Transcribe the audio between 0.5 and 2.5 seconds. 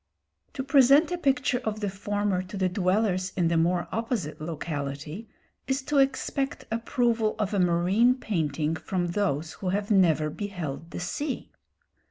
To present a picture of the former